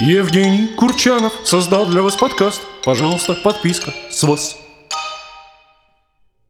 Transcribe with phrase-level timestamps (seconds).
[0.00, 2.60] Евгений Курчанов создал для вас подкаст.
[2.84, 4.58] Пожалуйста, подписка с вас.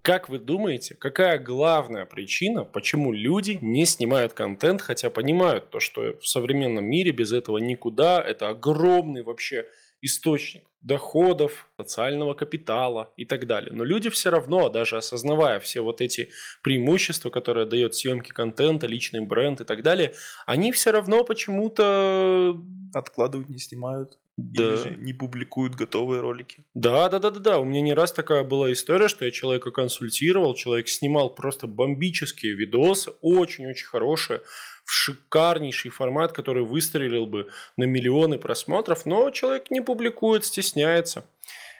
[0.00, 6.16] Как вы думаете, какая главная причина, почему люди не снимают контент, хотя понимают то, что
[6.22, 9.66] в современном мире без этого никуда, это огромный вообще
[10.04, 13.72] источник доходов, социального капитала и так далее.
[13.72, 16.28] Но люди все равно, даже осознавая все вот эти
[16.62, 20.14] преимущества, которые дает съемки контента, личный бренд и так далее,
[20.46, 22.60] они все равно почему-то
[22.92, 24.18] откладывают, не снимают.
[24.36, 24.64] Да.
[24.64, 26.64] Или же не публикуют готовые ролики.
[26.74, 27.58] Да, да, да, да, да.
[27.60, 32.54] У меня не раз такая была история, что я человека консультировал, человек снимал просто бомбические
[32.54, 34.42] видосы, очень-очень хорошие,
[34.84, 41.24] в шикарнейший формат, который выстрелил бы на миллионы просмотров, но человек не публикует, стесняется.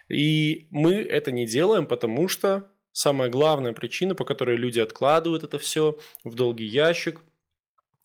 [0.09, 5.59] И мы это не делаем, потому что самая главная причина, по которой люди откладывают это
[5.59, 7.21] все в долгий ящик–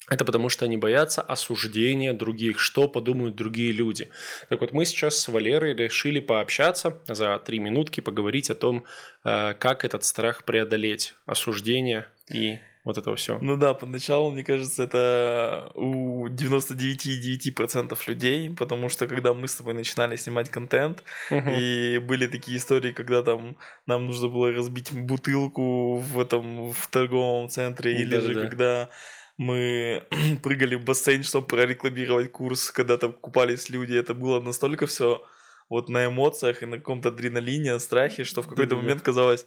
[0.09, 4.09] это потому, что они боятся осуждения других, что подумают другие люди.
[4.49, 8.85] Так вот, мы сейчас с Валерой решили пообщаться за три минутки, поговорить о том,
[9.23, 13.37] э, как этот страх преодолеть, осуждение и вот это все.
[13.41, 19.73] Ну да, поначалу, мне кажется, это у 99,9% людей, потому что когда мы с тобой
[19.73, 26.19] начинали снимать контент, и были такие истории, когда там нам нужно было разбить бутылку в
[26.19, 28.89] этом в торговом центре, или же когда
[29.37, 30.03] мы
[30.43, 35.21] прыгали в бассейн, чтобы прорекламировать курс, когда там купались люди, это было настолько все
[35.69, 39.45] вот на эмоциях и на каком-то адреналине, страхе, что в какой-то момент казалось,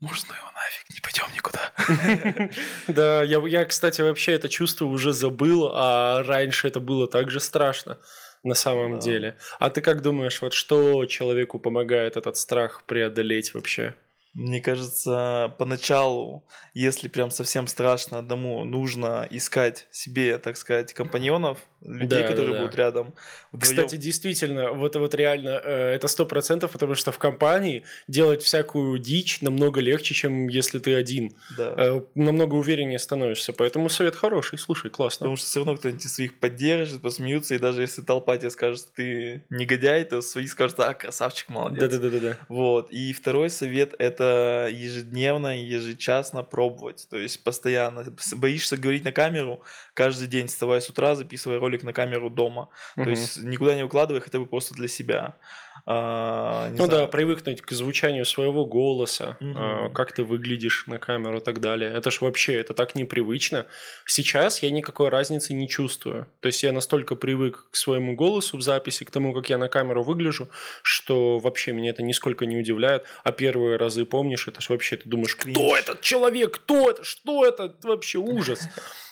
[0.00, 1.71] может, ну его нафиг, не пойдем никуда.
[2.88, 7.98] Да, я, кстати, вообще это чувство уже забыл, а раньше это было так же страшно
[8.42, 9.36] на самом деле.
[9.58, 13.94] А ты как думаешь, вот что человеку помогает этот страх преодолеть вообще?
[14.34, 22.22] Мне кажется, поначалу, если прям совсем страшно одному, нужно искать себе, так сказать, компаньонов, людей,
[22.22, 22.60] Да, которые да, да.
[22.60, 23.14] будут рядом.
[23.52, 28.42] Вдвоем- Кстати, действительно, вот, вот реально, э, это сто процентов, потому что в компании делать
[28.42, 31.34] всякую дичь намного легче, чем если ты один.
[31.56, 31.74] да.
[31.76, 35.24] Э, намного увереннее становишься, поэтому совет хороший, слушай, классно.
[35.24, 38.86] Потому что все равно кто-нибудь из своих поддержит, посмеются, и даже если толпа тебе скажет,
[38.94, 41.80] ты негодяй, то свои скажут, а, красавчик, молодец.
[41.80, 42.36] Да-да-да-да.
[42.48, 42.90] Вот.
[42.92, 44.21] И второй совет– это
[44.70, 47.06] ежедневно, ежечасно пробовать.
[47.10, 48.04] То есть постоянно.
[48.36, 49.62] Боишься говорить на камеру,
[49.94, 52.68] каждый день вставай с утра, записывай ролик на камеру дома.
[52.94, 53.10] То Мгм.
[53.10, 55.36] есть никуда не укладывай, хотя бы просто для себя.
[55.84, 56.90] А, Ну знаю.
[56.90, 59.54] да, привыкнуть к звучанию своего голоса, Мгм.
[59.58, 61.90] а, как ты выглядишь на камеру и так далее.
[61.92, 63.66] Это ж вообще, это так непривычно.
[64.06, 66.26] Сейчас я никакой разницы не чувствую.
[66.40, 69.68] То есть я настолько привык к своему голосу в записи, к тому, как я на
[69.68, 70.48] камеру выгляжу,
[70.82, 73.04] что вообще меня это нисколько не удивляет.
[73.24, 77.44] А первые разы, помнишь, это ж вообще, ты думаешь, кто этот человек, кто это, что
[77.44, 78.60] это, это вообще ужас.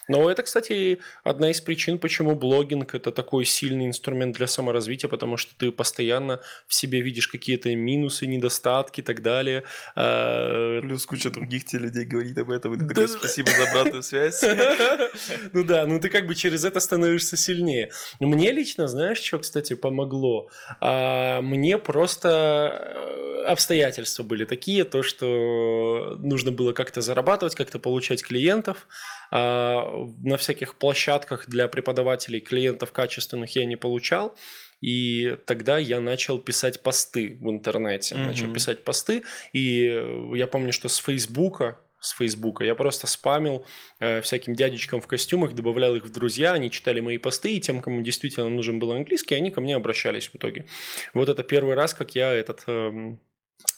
[0.08, 5.36] Но это, кстати, одна из причин, почему блогинг– это такой сильный инструмент для саморазвития, потому
[5.36, 9.64] что ты постоянно в себе видишь какие-то минусы, недостатки и так далее.
[9.94, 14.02] А, Плюс куча других тебе людей говорит об этом, и ты такой, спасибо за обратную
[14.02, 14.42] связь.
[15.52, 17.90] Ну да, ну ты как бы через это становишься сильнее.
[18.20, 20.48] Мне лично, знаешь, что, кстати, помогло?
[20.80, 28.22] А, Мне просто э, обстоятельства были такие, то, что нужно было как-то зарабатывать, как-то получать
[28.22, 28.86] клиентов.
[30.22, 34.36] На всяких площадках для преподавателей клиентов качественных я не получал.
[34.80, 38.14] И тогда я начал писать посты в интернете.
[38.16, 38.54] Начал Мгм.
[38.54, 39.22] писать посты.
[39.52, 43.66] И э, я помню, что с Фейсбука, с Фейсбука я просто спамил
[43.98, 47.82] э, всяким дядечкам в костюмах, добавлял их в друзья, они читали мои посты, и тем,
[47.82, 50.64] кому действительно нужен был английский, они ко мне обращались в итоге.
[51.12, 53.20] Вот это первый раз, как я этот эм,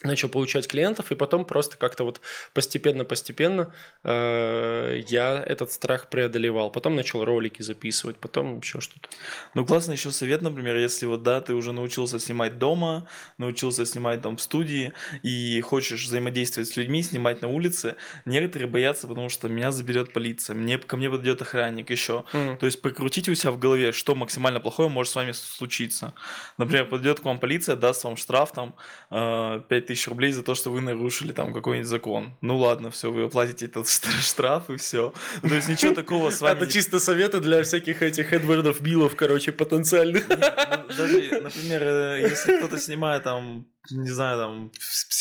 [0.02, 2.20] начал получать клиентов, и потом просто как-то вот
[2.54, 6.70] постепенно-постепенно э, я этот страх преодолевал.
[6.70, 9.08] Потом начал ролики записывать, потом еще что-то.
[9.54, 14.22] Ну, классно еще совет, например, если вот, да, ты уже научился снимать дома, научился снимать
[14.22, 19.48] там в студии, и хочешь взаимодействовать с людьми, снимать на улице, некоторые боятся, потому что
[19.48, 22.24] меня заберет полиция, мне, ко мне подойдет охранник еще.
[22.32, 26.14] То есть прокрутите у себя в голове, что максимально плохое может с вами случиться.
[26.58, 28.74] Например, подойдет к вам полиция, даст вам штраф там
[29.10, 32.34] э, 5000 рублей за то, что вы нарушили там какой-нибудь закон.
[32.42, 33.88] Ну ладно, все, вы оплатите этот
[34.20, 35.14] штраф и все.
[35.40, 36.56] То есть ничего такого с вами...
[36.56, 40.28] Это чисто советы для всяких этих Эдвардов Биллов, короче, потенциальных.
[40.28, 40.36] Ну,
[40.96, 44.72] Даже, например, э, если кто-то снимает там не знаю, там,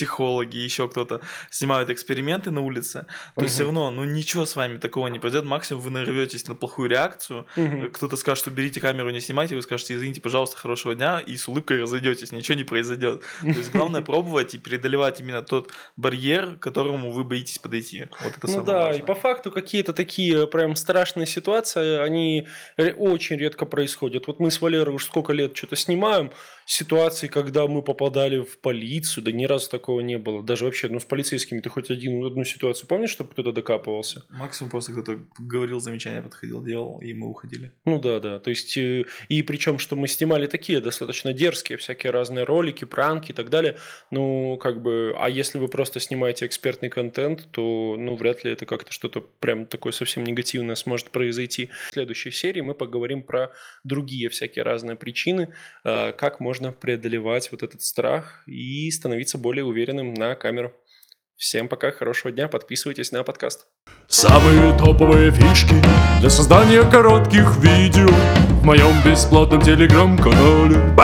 [0.06, 1.22] психологи, еще кто-то
[1.52, 3.06] снимают эксперименты на улице,
[3.36, 3.76] то все Мгм.
[3.76, 5.48] равно, ну, ничего с вами такого не произойдет.
[5.48, 7.46] Максимум вы нарветесь на плохую реакцию.
[7.56, 11.38] Э, кто-то скажет, что берите камеру, не снимайте, вы скажете, извините, пожалуйста, хорошего дня, и
[11.38, 13.22] с улыбкой разойдетесь, ничего не произойдет.
[13.42, 18.08] То есть главное пробовать и преодолевать именно тот барьер, к которому вы боитесь подойти.
[18.24, 19.06] Вот это Ну да, и важное.
[19.06, 22.48] по факту какие-то такие прям страшные ситуации, они
[22.98, 24.26] очень редко происходят.
[24.26, 26.32] Вот мы с Валерой уже сколько лет что-то снимаем,
[26.66, 30.44] ситуации, когда мы попадали в полицию, да ни разу такого не было.
[30.44, 34.24] Даже вообще, ну с полицейскими ты хоть один, одну ситуацию помнишь, чтобы кто-то докапывался?
[34.30, 37.74] Максимум просто кто-то говорил замечание, подходил, делал, и мы уходили.
[37.86, 38.40] Ну да, да.
[38.40, 43.32] То есть, э, и причем, что мы снимали такие достаточно дерзкие, всякие разные ролики, пранки
[43.32, 43.78] и так далее.
[44.12, 48.66] Ну, как бы, а если вы просто снимаете экспертный контент, то, ну, вряд ли это
[48.66, 51.70] как-то что-то прям такое совсем негативное сможет произойти.
[51.90, 53.52] В следующей серии мы поговорим про
[53.84, 55.54] другие всякие разные причины,
[55.84, 60.72] э, как можно преодолевать вот этот страх и становиться более уверенным на камеру.
[61.36, 63.66] Всем пока, хорошего дня, подписывайтесь на подкаст.
[64.08, 65.74] Самые топовые фишки
[66.20, 70.96] для создания коротких видео в моем бесплатном телеграм-канале.